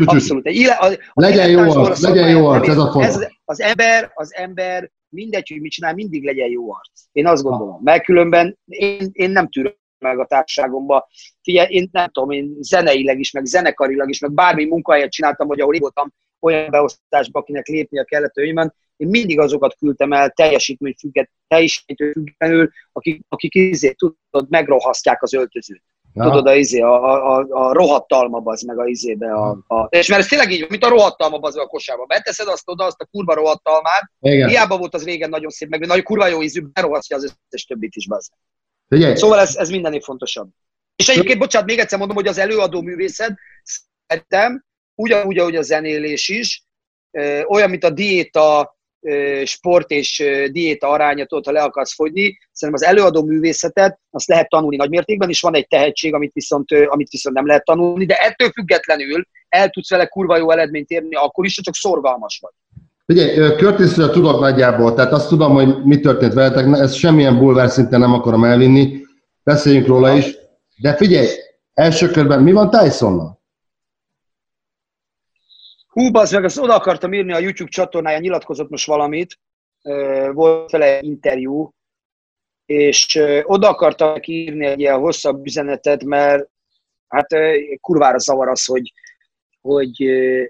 Abszolút. 0.06 0.46
Egy 0.46 0.56
ille- 0.56 0.80
a- 0.80 0.86
a 1.14 1.22
Legyen 1.22 1.50
jó 1.50 1.60
arc, 1.60 2.02
legyen 2.02 2.30
jó 2.30 2.46
arc, 2.46 2.68
ez 2.68 2.78
a 2.78 2.92
fontos. 2.92 3.26
az 3.46 3.62
ember, 3.62 4.12
az 4.14 4.34
ember 4.34 4.92
mindegy, 5.10 5.50
hogy 5.50 5.62
mit 5.62 5.72
csinál, 5.72 5.94
mindig 5.94 6.24
legyen 6.26 6.50
jó 6.50 6.74
arc. 6.74 7.02
Én 7.12 7.28
azt 7.28 7.44
gondolom. 7.44 7.80
Mert 7.84 8.04
különben 8.04 8.58
én, 8.66 9.10
én 9.12 9.30
nem 9.30 9.50
tűröm 9.50 9.74
meg 10.00 10.20
a 10.20 10.26
társaságomba. 10.26 11.08
Figyelj, 11.42 11.68
én 11.74 11.90
nem 11.92 12.10
tudom, 12.10 12.30
én 12.32 12.56
zeneileg 12.60 13.20
is, 13.20 13.32
meg 13.32 13.46
zenekarilag 13.46 14.10
is, 14.10 14.20
meg 14.20 14.32
bármi 14.32 14.66
munkahelyet 14.66 15.12
csináltam, 15.12 15.48
vagy 15.48 15.60
ahol 15.60 15.74
én 15.74 15.80
voltam 15.82 16.14
olyan 16.40 16.70
beosztásban, 16.70 17.42
akinek 17.42 17.68
lépnie 17.68 18.04
kellett 18.04 18.36
a 18.36 18.42
jövőben, 18.42 18.74
én 18.98 19.08
mindig 19.08 19.40
azokat 19.40 19.76
küldtem 19.80 20.14
el 20.14 20.30
teljesítmény 20.30 20.96
függet, 21.00 21.30
teljesítmény 21.48 22.12
függetlenül, 22.12 22.72
akik, 22.92 23.26
akik 23.30 23.56
izé, 23.56 23.92
tudod, 23.92 24.50
megrohasztják 24.50 25.24
az 25.24 25.34
öltözőt. 25.34 25.84
Aha. 26.14 26.30
Tudod, 26.30 26.48
a, 26.48 26.56
izé, 26.56 26.80
a, 26.80 27.04
a, 27.04 27.46
a, 27.50 27.74
rohadt 27.74 28.12
alma 28.12 28.42
az 28.44 28.62
meg 28.62 28.80
a 28.80 28.86
izébe. 28.86 29.34
A, 29.34 29.64
a, 29.68 29.88
és 29.90 30.08
mert 30.08 30.22
ez 30.22 30.28
tényleg 30.28 30.52
így, 30.52 30.66
mint 30.70 30.84
a 30.84 30.90
rohadt 30.90 31.22
alma 31.22 31.38
az 31.38 31.58
a 31.58 31.66
kosárba. 31.66 32.06
Beteszed 32.06 32.48
azt 32.48 32.70
oda, 32.70 32.86
azt 32.86 33.02
a 33.02 33.06
kurva 33.06 33.34
rohadt 33.34 33.68
almát, 33.68 34.12
Igen. 34.20 34.50
hiába 34.50 34.78
volt 34.78 34.94
az 34.94 35.04
régen 35.04 35.30
nagyon 35.30 35.50
szép, 35.50 35.70
meg 35.70 35.86
nagyon 35.88 36.04
kurva 36.04 36.28
jó 36.28 36.42
ízű, 36.42 36.62
berohasztja 36.74 37.16
az 37.16 37.24
összes 37.24 37.66
többit 37.66 37.96
is, 37.96 38.08
bazd. 38.08 38.32
Szóval 39.14 39.40
ez, 39.40 39.56
ez 39.56 39.70
mindennél 39.70 40.02
fontosabb. 40.02 40.50
És 40.96 41.10
egyébként, 41.10 41.40
bocsánat, 41.40 41.68
még 41.68 41.80
egyszer 41.80 41.98
mondom, 41.98 42.16
hogy 42.16 42.28
az 42.28 42.38
előadó 42.38 42.82
művészet 42.82 43.38
szerintem 44.08 44.66
ugyanúgy, 44.96 45.38
ahogy 45.38 45.56
a 45.56 45.62
zenélés 45.62 46.30
is, 46.30 46.64
olyan, 47.48 47.70
mint 47.70 47.84
a 47.84 47.90
diéta, 47.90 48.78
sport 49.46 49.92
és 49.92 50.24
diéta 50.52 50.90
arányat, 50.90 51.34
ott, 51.34 51.46
ha 51.46 51.52
le 51.52 51.62
akarsz 51.62 51.94
fogyni, 51.94 52.38
szerintem 52.52 52.88
az 52.88 52.96
előadó 52.96 53.24
művészetet 53.24 54.00
azt 54.12 54.28
lehet 54.28 54.50
tanulni 54.50 54.76
nagymértékben, 54.76 55.30
és 55.30 55.42
van 55.42 55.56
egy 55.56 55.68
tehetség, 55.68 56.14
amit 56.14 56.34
viszont, 56.34 56.72
amit 56.88 57.10
viszont 57.10 57.36
nem 57.36 57.46
lehet 57.46 57.64
tanulni, 57.64 58.06
de 58.06 58.16
ettől 58.16 58.50
függetlenül 58.50 59.24
el 59.50 59.70
tudsz 59.70 59.90
vele 59.90 60.06
kurva 60.06 60.38
jó 60.38 60.52
eredményt 60.52 60.90
érni, 60.90 61.16
akkor 61.16 61.46
is, 61.46 61.56
ha 61.56 61.62
csak 61.62 61.76
szorgalmas 61.76 62.40
vagy. 62.42 62.52
ö, 63.38 63.56
Curtisről 63.56 64.10
tudok 64.10 64.40
nagyjából, 64.40 64.94
tehát 64.94 65.12
azt 65.12 65.28
tudom, 65.28 65.54
hogy 65.54 65.84
mi 65.84 66.00
történt 66.00 66.34
veletek, 66.34 66.80
ezt 66.80 66.96
semmilyen 66.96 67.38
bulvár 67.38 67.70
szinten 67.70 68.00
nem 68.00 68.14
akarom 68.14 68.44
elvinni, 68.44 69.02
beszéljünk 69.44 69.88
róla 69.88 70.16
is, 70.16 70.38
de 70.78 70.96
figyelj, 70.96 71.28
első 71.74 72.10
körben 72.10 72.44
mi 72.44 72.52
van 72.52 72.70
Tysonnal? 72.70 73.44
Hú, 75.96 76.10
az 76.12 76.32
meg, 76.32 76.44
azt 76.44 76.58
oda 76.58 76.76
akartam 76.76 77.14
írni 77.14 77.34
a 77.34 77.40
YouTube 77.40 77.70
csatornáján, 77.70 78.22
nyilatkozott 78.22 78.70
most 78.70 78.88
valamit, 78.88 79.40
volt 80.32 80.72
vele 80.72 81.00
interjú, 81.02 81.74
és 82.66 83.22
oda 83.44 83.70
akartam 83.70 84.16
írni 84.22 84.66
egy 84.66 84.80
ilyen 84.80 85.00
hosszabb 85.00 85.46
üzenetet, 85.46 86.04
mert 86.04 86.50
hát 87.08 87.28
kurvára 87.82 88.18
zavar 88.18 88.48
az, 88.48 88.66
hogy, 88.66 88.94
hogy, 89.62 90.06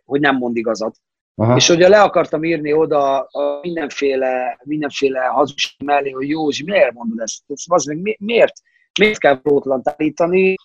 hogy 0.06 0.20
nem 0.20 0.36
mond 0.36 0.56
igazat. 0.58 0.96
Aha. 1.36 1.56
És 1.56 1.70
ugye 1.70 1.88
le 1.88 2.02
akartam 2.02 2.44
írni 2.44 2.74
oda 2.74 3.20
a 3.20 3.60
mindenféle, 3.62 4.60
mindenféle 4.64 5.26
hazugság 5.26 5.84
mellé, 5.86 6.10
hogy 6.10 6.30
Józsi, 6.30 6.64
miért 6.64 6.94
mondod 6.94 7.20
ezt? 7.20 7.44
ezt 7.48 7.66
az 7.68 7.86
meg, 7.86 8.02
mi- 8.02 8.18
miért? 8.20 8.54
Miért 9.00 9.20
kell 9.20 9.40
rótlant 9.44 9.90
állítani? 9.90 10.56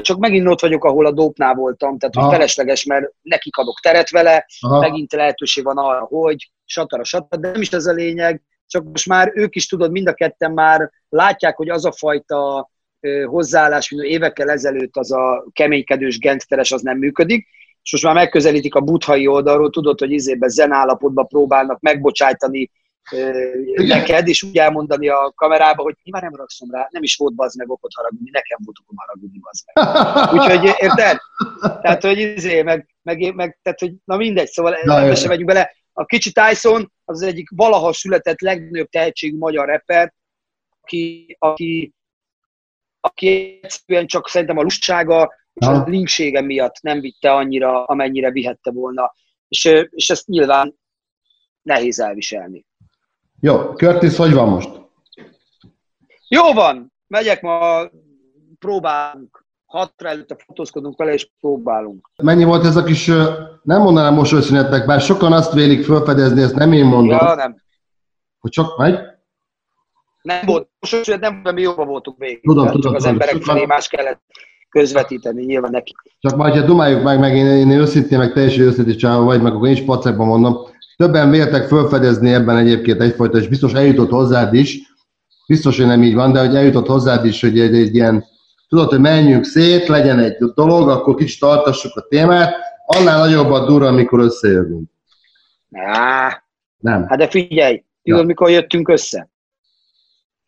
Csak 0.00 0.18
megint 0.18 0.48
ott 0.48 0.60
vagyok, 0.60 0.84
ahol 0.84 1.06
a 1.06 1.12
dópnál 1.12 1.54
voltam, 1.54 1.98
tehát 1.98 2.14
hogy 2.14 2.34
felesleges, 2.34 2.84
mert 2.84 3.12
nekik 3.22 3.56
adok 3.56 3.80
teret 3.80 4.10
vele, 4.10 4.46
Aha. 4.60 4.78
megint 4.78 5.12
lehetőség 5.12 5.64
van 5.64 5.78
arra, 5.78 6.04
hogy 6.04 6.50
satara, 6.64 7.04
satara, 7.04 7.40
de 7.40 7.50
nem 7.50 7.60
is 7.60 7.70
ez 7.70 7.86
a 7.86 7.92
lényeg, 7.92 8.42
csak 8.66 8.84
most 8.84 9.06
már 9.06 9.32
ők 9.34 9.54
is 9.54 9.66
tudod, 9.66 9.90
mind 9.90 10.08
a 10.08 10.14
ketten 10.14 10.52
már 10.52 10.90
látják, 11.08 11.56
hogy 11.56 11.68
az 11.68 11.84
a 11.84 11.92
fajta 11.92 12.70
hozzáállás, 13.26 13.90
mint 13.90 14.02
évekkel 14.02 14.50
ezelőtt 14.50 14.96
az 14.96 15.12
a 15.12 15.46
keménykedős 15.52 16.18
gangsteres, 16.18 16.72
az 16.72 16.82
nem 16.82 16.98
működik, 16.98 17.46
és 17.82 17.92
most 17.92 18.04
már 18.04 18.14
megközelítik 18.14 18.74
a 18.74 18.80
buthai 18.80 19.26
oldalról, 19.26 19.70
tudod, 19.70 19.98
hogy 19.98 20.10
izében 20.10 20.48
zen 20.48 20.72
állapotban 20.72 21.26
próbálnak 21.26 21.80
megbocsájtani 21.80 22.70
neked, 23.74 24.28
és 24.28 24.42
úgy 24.42 24.56
elmondani 24.56 25.08
a 25.08 25.32
kamerába, 25.34 25.82
hogy 25.82 25.94
én 26.02 26.12
már 26.12 26.22
nem 26.22 26.34
rakszom 26.34 26.70
rá, 26.70 26.88
nem 26.90 27.02
is 27.02 27.16
volt 27.16 27.34
bazd 27.34 27.58
meg 27.58 27.70
okot 27.70 27.94
haragudni, 27.94 28.30
nekem 28.30 28.58
volt 28.64 28.76
okom 28.82 28.96
haragudni 28.96 29.38
bazd 29.38 29.64
meg. 29.72 30.34
Úgyhogy 30.34 30.64
érted? 30.78 31.18
Tehát, 31.82 32.02
hogy 32.02 32.18
izé, 32.18 32.62
meg, 32.62 32.88
meg, 33.02 33.34
meg 33.34 33.58
tehát, 33.62 33.80
hogy 33.80 33.92
na 34.04 34.16
mindegy, 34.16 34.48
szóval 34.48 34.74
ebbe 34.74 35.14
sem 35.14 35.28
megyünk 35.28 35.48
bele. 35.48 35.74
A 35.92 36.04
kicsi 36.04 36.32
Tyson 36.32 36.92
az, 37.04 37.22
az 37.22 37.28
egyik 37.28 37.48
valaha 37.54 37.92
született 37.92 38.40
legnagyobb 38.40 38.88
tehetségű 38.88 39.36
magyar 39.36 39.68
rapper, 39.68 40.14
aki, 40.80 41.36
aki, 41.38 41.94
aki 43.00 43.58
egyszerűen 43.62 44.06
csak 44.06 44.28
szerintem 44.28 44.58
a 44.58 44.62
lustsága 44.62 45.32
és 45.52 45.66
a 45.66 45.84
linksége 45.86 46.40
miatt 46.40 46.80
nem 46.80 47.00
vitte 47.00 47.32
annyira, 47.32 47.84
amennyire 47.84 48.30
vihette 48.30 48.70
volna. 48.70 49.14
És, 49.48 49.64
és 49.90 50.10
ezt 50.10 50.26
nyilván 50.26 50.78
nehéz 51.62 52.00
elviselni. 52.00 52.66
Jó, 53.40 53.56
Curtis, 53.74 54.16
hogy 54.16 54.32
van 54.32 54.48
most? 54.48 54.68
Jó 56.28 56.52
van, 56.52 56.92
megyek 57.06 57.42
ma, 57.42 57.82
próbálunk. 58.58 59.44
Hatra 59.66 60.08
előtte 60.08 60.36
fotózkodunk 60.46 60.96
vele, 60.98 61.12
és 61.12 61.30
próbálunk. 61.40 62.10
Mennyi 62.22 62.44
volt 62.44 62.64
ez 62.64 62.76
a 62.76 62.82
kis, 62.84 63.06
nem 63.62 63.82
mondanám 63.82 64.14
mosolyszünetek, 64.14 64.86
bár 64.86 65.00
sokan 65.00 65.32
azt 65.32 65.52
vélik 65.52 65.84
felfedezni, 65.84 66.42
ezt 66.42 66.54
nem 66.54 66.72
én 66.72 66.84
mondom. 66.84 67.18
Ja, 67.18 67.34
nem. 67.34 67.56
Hogy 68.38 68.50
csak 68.50 68.78
megy? 68.78 68.98
Nem 70.22 70.40
volt, 70.46 70.68
mosolyszünet 70.80 71.20
nem, 71.20 71.34
mert 71.34 71.56
mi 71.56 71.62
jobban 71.62 71.86
voltunk 71.86 72.18
végig. 72.18 72.42
Tudom, 72.42 72.64
csak 72.64 72.74
tudom, 72.74 72.94
az 72.94 73.02
tudom. 73.02 73.12
emberek 73.12 73.34
Sokan- 73.34 73.54
felé 73.54 73.66
más 73.66 73.88
kellett 73.88 74.20
közvetíteni, 74.68 75.44
nyilván 75.44 75.70
neki. 75.70 75.94
Csak 76.18 76.36
majd, 76.36 76.54
ha 76.54 76.60
dumáljuk 76.66 77.02
meg, 77.02 77.18
meg 77.18 77.36
én, 77.36 77.46
én 77.46 77.70
őszintén, 77.70 78.18
meg 78.18 78.32
teljesen 78.32 78.64
őszintén 78.64 78.96
csinálom, 78.96 79.24
vagy 79.24 79.42
meg 79.42 79.54
akkor 79.54 79.66
én 79.68 79.74
is 79.74 79.84
pacekban 79.84 80.26
mondom. 80.26 80.56
Többen 80.96 81.30
véltek 81.30 81.68
felfedezni 81.68 82.32
ebben 82.32 82.56
egyébként 82.56 83.00
egyfajta, 83.00 83.38
és 83.38 83.48
biztos 83.48 83.72
eljutott 83.72 84.10
hozzád 84.10 84.54
is, 84.54 84.78
biztos, 85.46 85.76
hogy 85.76 85.86
nem 85.86 86.02
így 86.02 86.14
van, 86.14 86.32
de 86.32 86.40
hogy 86.40 86.54
eljutott 86.56 86.86
hozzád 86.86 87.24
is, 87.24 87.40
hogy 87.40 87.60
egy, 87.60 87.74
egy 87.74 87.94
ilyen, 87.94 88.24
tudod, 88.68 88.88
hogy 88.88 89.00
menjünk 89.00 89.44
szét, 89.44 89.86
legyen 89.86 90.18
egy 90.18 90.36
dolog, 90.36 90.88
akkor 90.88 91.14
kicsit 91.14 91.40
tartassuk 91.40 91.96
a 91.96 92.06
témát, 92.08 92.54
annál 92.86 93.18
nagyobb 93.18 93.50
a 93.50 93.64
dura, 93.64 93.86
amikor 93.86 94.20
összejövünk. 94.20 94.90
Á, 95.72 96.44
Nem. 96.78 97.06
hát 97.08 97.18
de 97.18 97.28
figyelj, 97.28 97.84
tudod, 98.02 98.20
Ja. 98.20 98.26
mikor 98.26 98.50
jöttünk 98.50 98.88
össze? 98.88 99.28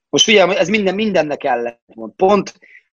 Most 0.08 0.24
figyelj, 0.24 0.56
ez 0.56 0.68
minden, 0.68 0.94
mindennek 0.94 1.44
ellen 1.44 1.80
van. 1.94 2.14
Pont, 2.16 2.54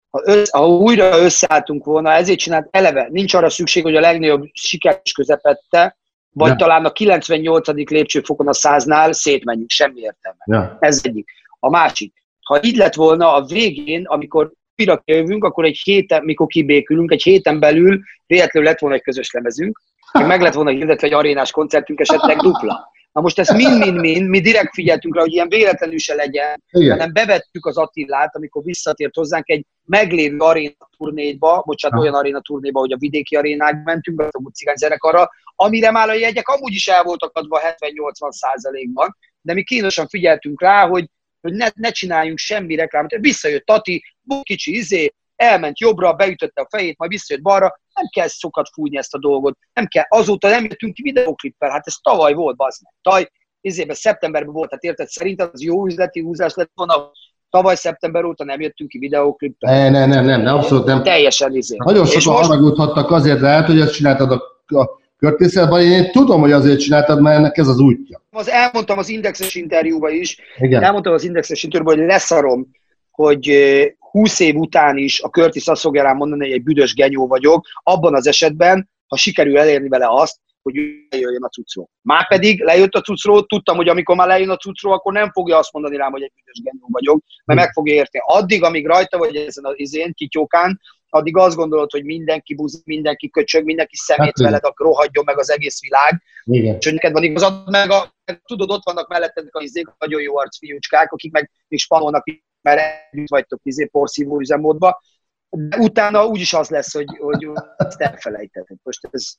ha, 0.10 0.22
össz, 0.26 0.50
ha 0.52 0.68
újra 0.68 1.20
összeálltunk 1.20 1.86
volna, 1.86 2.12
ezért 2.12 2.40
csinált 2.40 2.68
eleve, 2.72 3.08
nincs 3.12 3.34
arra 3.34 3.50
szükség, 3.50 3.84
hogy 3.84 3.96
a 3.96 4.00
legnagyobb 4.00 4.44
sikeres 4.54 5.12
közepette, 5.12 5.99
vagy 6.34 6.50
Ja. 6.50 6.56
talán 6.56 6.86
a 6.86 6.92
98. 6.92 7.68
lépcsőfokon 7.90 8.48
a 8.48 8.54
száznál 8.54 9.12
szétmenjünk, 9.14 9.70
semmi 9.70 10.00
értelme. 10.02 10.44
Ja. 10.46 10.78
Ez 10.80 11.02
egyik. 11.04 11.30
A 11.60 11.70
másik, 11.70 12.14
ha 12.46 12.60
így 12.64 12.76
lett 12.76 12.94
volna 12.94 13.34
a 13.34 13.46
végén, 13.46 14.06
amikor 14.06 14.52
újra 14.78 15.02
jövünk, 15.06 15.44
akkor 15.44 15.66
egy 15.66 15.80
héten, 15.84 16.24
mikor 16.24 16.48
kibékülünk, 16.48 17.12
egy 17.12 17.24
héten 17.24 17.60
belül 17.60 18.00
véletlenül 18.28 18.70
lett 18.70 18.80
volna 18.80 18.96
egy 18.96 19.02
közös 19.02 19.32
lemezünk, 19.32 19.82
meg 20.14 20.42
lett 20.46 20.54
volna 20.54 20.70
hirdetve 20.70 21.08
egy 21.08 21.14
arénás 21.14 21.52
koncertünk, 21.52 22.00
esetleg 22.00 22.38
dupla. 22.38 22.92
Na 23.12 23.22
most 23.22 23.40
ezt 23.40 23.54
mind-mind-mind, 23.54 24.28
mi 24.30 24.40
direkt 24.40 24.74
figyeltünk 24.74 25.16
rá, 25.16 25.22
hogy 25.22 25.34
ilyen 25.34 25.50
véletlenül 25.50 25.98
se 25.98 26.14
legyen, 26.16 26.64
Igen. 26.72 26.92
hanem 26.92 27.14
bevettük 27.14 27.66
az 27.66 27.78
Attillát, 27.78 28.36
amikor 28.36 28.64
visszatért 28.64 29.16
hozzánk 29.16 29.50
egy 29.50 29.66
meglévő 29.86 30.38
aréna 30.38 30.74
turnéba, 30.98 31.64
bocsánat, 31.66 31.98
Ha. 31.98 32.04
olyan 32.04 32.16
aréna 32.16 32.42
turnéba, 32.42 32.80
hogy 32.80 32.92
a 32.92 32.98
vidéki 32.98 33.36
arénák 33.36 33.84
mentünk, 33.84 34.22
a 34.22 34.30
cigány 34.54 34.76
zenekarra, 34.76 35.30
amire 35.60 35.92
már 35.92 36.10
a 36.10 36.14
jegyek 36.14 36.48
amúgy 36.48 36.74
is 36.74 36.88
el 36.88 37.04
voltak 37.04 37.38
adva 37.38 37.60
70-80 37.64 38.32
százalékban, 38.32 39.18
de 39.42 39.54
mi 39.54 39.64
kínosan 39.64 40.08
figyeltünk 40.08 40.62
rá, 40.62 40.88
hogy, 40.88 41.06
hogy 41.42 41.54
ne, 41.54 41.68
ne 41.74 41.92
csináljunk 41.92 42.38
semmi 42.38 42.76
reklámot. 42.76 43.12
Visszajött 43.20 43.66
Tati, 43.66 44.04
kicsi 44.42 44.76
izé, 44.76 45.14
elment 45.36 45.80
jobbra, 45.80 46.14
beütötte 46.14 46.62
a 46.62 46.68
fejét, 46.70 46.98
majd 46.98 47.12
visszajött 47.12 47.44
balra, 47.44 47.80
nem 47.94 48.06
kell 48.16 48.28
szokat 48.28 48.70
fújni 48.74 48.98
ezt 48.98 49.14
a 49.14 49.20
dolgot, 49.20 49.58
nem 49.74 49.88
kell, 49.88 50.04
azóta 50.08 50.50
nem 50.50 50.64
jöttünk 50.64 50.94
ki 50.94 51.02
videoklippel, 51.02 51.70
hát 51.70 51.88
ez 51.88 51.94
tavaly 52.02 52.34
volt, 52.34 52.56
bazd 52.56 52.82
meg. 52.84 52.94
Taj, 53.02 53.32
izében 53.62 53.96
szeptemberben 53.96 54.54
volt, 54.54 54.72
hát 54.72 54.84
érted, 54.84 55.08
szerinted 55.08 55.50
az 55.54 55.62
jó 55.62 55.86
üzleti 55.86 56.20
húzás 56.22 56.54
lett 56.54 56.72
volna, 56.74 57.12
tavaly 57.50 57.76
szeptember 57.76 58.24
óta 58.24 58.44
nem 58.44 58.62
jöttünk 58.62 58.90
ki 58.90 58.98
videoklippel. 58.98 59.74
Ne, 59.74 59.90
ne, 59.90 60.06
nem, 60.06 60.26
nem, 60.26 60.42
nem, 60.42 60.56
abszolút 60.56 60.86
nem. 60.86 61.04
Teljesen 61.04 61.56
izé. 61.56 61.76
Nagyon 61.78 62.06
sokan 62.06 62.34
most- 62.34 62.48
haragudhattak 62.48 63.12
azért 63.12 63.40
lehet, 63.40 63.66
hogy 63.66 63.80
ezt 63.80 63.94
csináltad 63.94 64.32
a, 64.32 64.42
a 64.80 64.99
körtészetben, 65.20 65.82
én 65.82 66.12
tudom, 66.12 66.42
hogy 66.42 66.52
azért 66.52 66.80
csináltad, 66.80 67.22
mert 67.22 67.38
ennek 67.38 67.58
ez 67.58 67.68
az 67.68 67.80
útja. 67.80 68.22
Az 68.30 68.50
elmondtam 68.50 68.98
az 68.98 69.10
Indexes 69.10 69.56
interjúban 69.56 70.14
is, 70.14 70.38
Igen. 70.58 70.84
elmondtam 70.84 71.14
az 71.14 71.24
Indexes 71.24 71.64
interjúban, 71.64 71.98
hogy 71.98 72.06
leszarom, 72.06 72.68
hogy 73.12 73.48
eh, 73.50 73.86
20 74.12 74.40
év 74.40 74.56
után 74.56 74.98
is 74.98 75.22
a 75.22 75.30
Curtis 75.30 75.68
azt 75.68 75.82
fogja 75.82 76.04
rám 76.04 76.16
mondani, 76.16 76.46
hogy 76.46 76.54
egy 76.54 76.64
büdös 76.64 76.94
genyó 76.94 77.28
vagyok, 77.28 77.66
abban 77.84 78.16
az 78.16 78.28
esetben, 78.28 78.90
ha 79.08 79.18
sikerül 79.18 79.58
elérni 79.58 79.88
vele 79.88 80.06
azt, 80.10 80.38
hogy 80.62 80.78
ő 80.78 81.08
lejöjjön 81.10 81.44
a 81.44 81.48
cuccról. 81.48 81.90
Már 82.02 82.28
pedig 82.28 82.64
lejött 82.64 82.94
a 82.94 83.02
cuccról, 83.02 83.46
tudtam, 83.46 83.76
hogy 83.76 83.88
amikor 83.88 84.16
már 84.16 84.28
lejön 84.28 84.50
a 84.50 84.56
cuccról, 84.56 84.94
akkor 84.94 85.14
nem 85.14 85.32
fogja 85.32 85.58
azt 85.58 85.74
mondani 85.74 85.96
rám, 85.98 86.12
hogy 86.12 86.22
egy 86.22 86.32
büdös 86.36 86.62
genyó 86.64 86.88
vagyok, 86.92 87.24
mert 87.46 87.60
Hm. 87.60 87.66
meg 87.66 87.74
fogja 87.74 87.94
érteni. 87.94 88.24
Addig, 88.28 88.64
amíg 88.64 88.86
rajta 88.86 89.18
vagy 89.18 89.36
ezen 89.36 89.66
az 89.66 89.74
izén, 89.76 90.14
kityókán, 90.14 90.80
addig 91.10 91.38
azt 91.38 91.56
gondolod, 91.56 91.92
hogy 91.92 92.04
mindenki 92.04 92.56
buzik, 92.56 92.86
mindenki 92.86 93.30
köcsög, 93.30 93.66
mindenki 93.66 93.96
szemét 93.96 94.26
Hát 94.26 94.40
veled, 94.48 94.64
akkor 94.64 94.86
rohadjon 94.86 95.24
meg 95.26 95.40
az 95.40 95.52
egész 95.52 95.82
világ, 95.82 96.22
Igen. 96.44 96.76
és 96.76 96.86
hogy 96.86 96.94
neked 96.94 97.12
van 97.12 97.24
igazad, 97.24 97.70
meg, 97.70 97.92
a, 97.92 98.16
tudod, 98.46 98.72
ott 98.72 98.84
vannak 98.84 99.08
melletted 99.08 99.48
a 99.50 99.62
izék, 99.62 99.88
nagyon 99.98 100.22
jó 100.22 100.38
arc 100.38 100.58
fiúcskák, 100.58 101.12
akik 101.12 101.32
meg 101.32 101.52
még 101.68 101.80
spanolnak, 101.80 102.24
mert 102.62 102.82
együtt 103.12 103.30
vagytok 103.30 103.60
izé, 103.64 103.86
porszívó 103.86 104.40
üzemmódba, 104.40 105.02
de 105.50 105.78
utána 105.78 106.26
úgyis 106.26 106.54
az 106.54 106.70
lesz, 106.70 106.94
hogy, 106.94 107.18
hogy 107.20 107.48
ezt 107.78 108.02
elfelejteted. 108.02 108.78
Most 108.84 109.08
ez, 109.12 109.34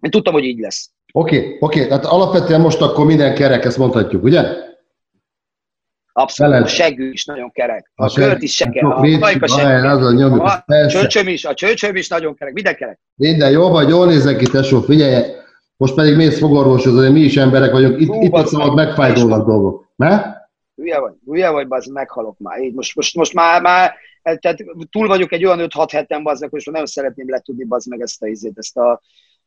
én 0.00 0.10
tudtam, 0.10 0.32
hogy 0.32 0.44
így 0.44 0.58
lesz. 0.58 0.90
Oké, 1.12 1.36
okay, 1.38 1.56
oké, 1.60 1.64
okay. 1.64 1.88
tehát 1.88 2.04
alapvetően 2.04 2.60
most 2.60 2.80
akkor 2.80 3.06
minden 3.06 3.34
kerek, 3.34 3.64
ezt 3.64 3.78
mondhatjuk, 3.78 4.22
ugye? 4.22 4.42
Abszolút. 6.18 6.52
Veled. 6.52 6.66
A 6.66 6.70
seggű 6.70 7.10
is 7.10 7.24
nagyon 7.24 7.50
kerek. 7.50 7.90
A, 7.94 8.04
A 8.04 8.12
kört 8.14 8.42
is 8.42 8.54
sok 8.54 8.74
A 8.74 9.00
majka 9.18 10.12
nyomjuk, 10.12 10.42
A 10.42 10.62
persze. 10.66 11.00
csöcsöm 11.00 11.28
is, 11.28 11.44
a 11.44 11.54
csöcsöm 11.54 11.96
is 11.96 12.08
nagyon 12.08 12.34
kerek. 12.34 12.52
Minden 12.54 12.74
kerek. 12.74 13.00
Minden 13.14 13.50
jó 13.50 13.68
vagy, 13.68 13.88
jól 13.88 14.06
nézek 14.06 14.36
ki, 14.36 14.46
tesó, 14.46 14.80
figyelj, 14.80 15.24
most 15.76 15.94
pedig 15.94 16.16
mész 16.16 16.38
fogorvosozni, 16.38 17.10
mi 17.10 17.20
is 17.20 17.36
emberek 17.36 17.70
vagyunk, 17.70 18.00
itt, 18.00 18.08
Hú, 18.08 18.22
itt 18.22 18.30
bazd 18.30 18.46
szabad 18.48 18.74
meg. 18.74 18.86
megfájdulnak 18.86 19.46
dolgok. 19.46 19.92
Ne? 19.96 20.22
Hülye 20.76 20.98
vagy, 20.98 21.12
hülye 21.26 21.50
vagy, 21.50 21.68
bazd, 21.68 21.92
meghalok 21.92 22.38
már. 22.38 22.60
Így 22.60 22.74
most, 22.74 22.96
most, 22.96 23.16
most 23.16 23.34
már, 23.34 23.62
már 23.62 23.94
tehát 24.22 24.64
túl 24.90 25.06
vagyok 25.06 25.32
egy 25.32 25.44
olyan 25.44 25.68
5-6 25.76 25.88
heten, 25.90 26.22
bazd 26.22 26.40
meg, 26.40 26.50
most 26.52 26.64
már 26.66 26.74
nagyon 26.74 26.90
szeretném 26.90 27.30
letudni, 27.30 27.64
bazd 27.64 27.88
meg 27.88 28.00
ezt 28.00 28.22
a, 28.22 28.26
izét, 28.26 28.58
ezt 28.58 28.76
a, 28.76 29.00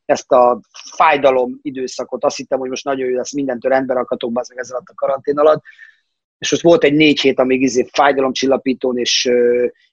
ezt 0.04 0.32
a 0.32 0.60
fájdalom 0.96 1.58
időszakot. 1.62 2.24
Azt 2.24 2.36
hittem, 2.36 2.58
hogy 2.58 2.68
most 2.68 2.84
nagyon 2.84 3.08
jó 3.08 3.16
lesz, 3.16 3.32
mindentől 3.32 3.70
rendbe 3.72 3.94
rakhatok, 3.94 4.32
bazd 4.32 4.50
meg 4.50 4.58
ez 4.58 4.70
alatt 4.70 4.88
a 4.88 4.94
karantén 4.94 5.38
alatt. 5.38 5.62
És 6.40 6.50
most 6.50 6.62
volt 6.62 6.84
egy 6.84 6.94
négy 6.94 7.20
hét, 7.20 7.38
amíg 7.38 7.62
izé 7.62 7.86
fájdalomcsillapítón 7.92 8.98
és, 8.98 9.30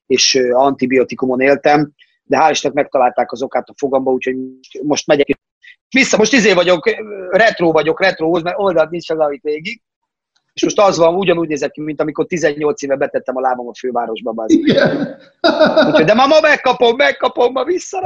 és 0.07 0.35
antibiotikumon 0.51 1.39
éltem, 1.39 1.91
de 2.23 2.37
hál' 2.37 2.51
Istennek 2.51 2.77
megtalálták 2.77 3.31
az 3.31 3.41
okát 3.41 3.69
a 3.69 3.73
fogamba, 3.77 4.11
úgyhogy 4.11 4.35
most 4.81 5.07
megyek. 5.07 5.39
Vissza, 5.89 6.17
most 6.17 6.33
izé 6.33 6.53
vagyok, 6.53 6.89
retro 7.29 7.71
vagyok, 7.71 8.01
retrohoz, 8.01 8.41
mert 8.41 8.59
oldalt 8.59 8.89
nincs 8.89 9.09
az, 9.09 9.19
amit 9.19 9.41
végig. 9.43 9.81
És 10.53 10.63
most 10.63 10.79
az 10.79 10.97
van, 10.97 11.15
ugyanúgy 11.15 11.47
nézek 11.47 11.71
ki, 11.71 11.81
mint 11.81 12.01
amikor 12.01 12.25
18 12.25 12.81
éve 12.81 12.95
betettem 12.95 13.37
a 13.37 13.41
lábam 13.41 13.67
a 13.67 13.75
fővárosba. 13.79 14.31
bazd. 14.31 14.51
Igen. 14.51 15.17
Úgyhogy, 15.87 16.05
de 16.05 16.13
ma, 16.13 16.27
ma 16.27 16.39
megkapom, 16.41 16.95
megkapom, 16.95 17.51
ma 17.51 17.63
vissza. 17.63 17.99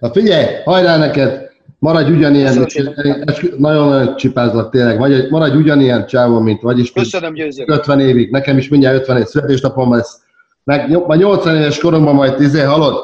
Na 0.00 0.12
figyelj, 0.12 0.62
hajrá 0.64 0.96
neked! 0.96 1.49
Maradj 1.80 2.10
ugyanilyen, 2.10 2.68
szépen. 2.68 3.24
nagyon-nagyon 3.56 4.16
csipázlak 4.16 4.70
tényleg, 4.70 4.98
maradj, 4.98 5.28
maradj 5.28 5.56
ugyanilyen 5.56 6.06
csávó, 6.06 6.40
mint 6.40 6.62
vagy, 6.62 6.78
és 6.78 6.92
Köszönöm, 6.92 7.34
győző. 7.34 7.64
50 7.66 8.00
évig, 8.00 8.30
nekem 8.30 8.58
is 8.58 8.68
mindjárt 8.68 8.96
50 8.96 9.16
év 9.16 9.24
születésnapom 9.24 9.94
lesz, 9.94 10.20
meg 10.64 11.06
majd 11.06 11.20
80 11.20 11.56
éves 11.56 11.78
koromban 11.78 12.14
majd 12.14 12.40
izé, 12.40 12.60
halod, 12.60 13.02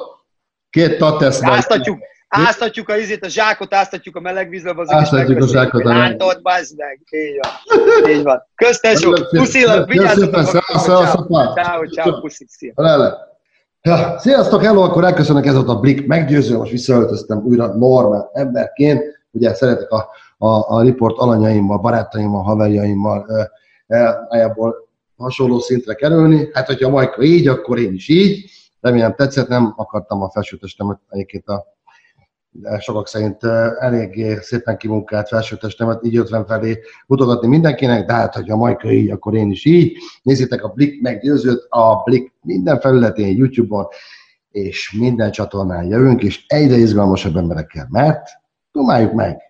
két 0.71 0.99
tat 0.99 1.19
tesz 1.19 1.41
majd. 1.41 1.57
Áztatjuk, 1.57 1.99
áztatjuk 2.29 2.89
a 2.89 2.97
izét, 2.97 3.25
a 3.25 3.29
zsákot, 3.29 3.75
áztatjuk 3.75 4.17
a 4.17 4.21
meleg 4.21 4.49
vízbe, 4.49 4.73
az 4.77 4.91
Áztatjuk 4.91 5.43
a 5.43 5.47
zsákot, 5.47 5.83
Rántott, 5.83 6.43
bazd 6.43 6.77
meg. 6.77 7.01
Így 7.11 7.39
van. 7.41 8.13
Így 8.13 8.23
van. 8.23 8.43
Köztesó, 8.55 9.13
puszilak, 9.31 9.89
vigyázzatok. 9.89 10.35
Köszönöm, 10.35 10.63
szevasz, 10.63 10.85
szevasz, 10.85 11.15
apám. 11.15 11.55
Ciao, 11.55 11.87
ciao, 11.87 12.21
puszik, 12.21 12.49
szia. 12.49 12.73
Ja, 13.83 14.19
sziasztok, 14.19 14.63
hello, 14.63 14.83
akkor 14.83 15.05
elköszönök, 15.05 15.47
ez 15.47 15.55
volt 15.55 15.69
a 15.69 15.81
Blik 15.81 16.07
meggyőző, 16.07 16.57
most 16.57 16.71
visszaöltöztem 16.71 17.45
újra 17.45 17.67
normál 17.75 18.31
emberként, 18.33 19.03
ugye 19.31 19.55
szeretek 19.55 19.91
a, 19.91 20.09
a, 20.39 20.75
a 20.77 20.83
riport 20.83 21.19
alanyaimmal, 21.19 21.79
barátaimmal, 21.79 22.43
haverjaimmal, 22.43 23.27
nagyjából 24.29 24.89
hasonló 25.17 25.59
szintre 25.59 25.95
kerülni. 25.95 26.49
Hát, 26.53 26.67
hogyha 26.67 26.89
Majka 26.89 27.23
így, 27.23 27.49
akkor 27.49 27.79
én 27.79 27.93
is 27.93 28.09
így. 28.09 28.51
Remélem 28.81 29.15
tetszett, 29.15 29.49
nem 29.49 29.73
akartam 29.77 30.23
a 30.23 30.31
felsőtestemet 30.31 30.99
egyébként 31.09 31.47
a 31.47 31.76
de 32.61 32.79
sokak 32.79 33.09
szerint 33.09 33.45
eléggé 33.79 34.39
szépen 34.41 34.77
kimunkált 34.77 35.29
felsőtestemet 35.29 36.05
így 36.05 36.17
50 36.17 36.47
felé 36.47 36.79
mutogatni 37.07 37.49
mindenkinek, 37.49 38.07
de 38.07 38.13
hát, 38.13 38.35
hogyha 38.35 38.55
a 38.55 38.57
Majka 38.57 38.91
így, 38.91 39.11
akkor 39.11 39.35
én 39.35 39.51
is 39.51 39.65
így. 39.65 39.97
Nézzétek 40.23 40.65
a 40.65 40.69
Blik 40.69 41.03
meggyőzőt, 41.03 41.67
a 41.69 42.03
Blik 42.05 42.33
minden 42.43 42.81
felületén, 42.81 43.37
YouTube-on, 43.37 43.87
és 44.51 44.93
minden 44.99 45.31
csatornán 45.31 45.85
jövünk, 45.85 46.23
és 46.23 46.45
egyre 46.47 46.77
izgalmasabb 46.77 47.37
emberekkel, 47.37 47.87
mert 47.91 48.29
dumáljuk 48.73 49.13
meg! 49.13 49.47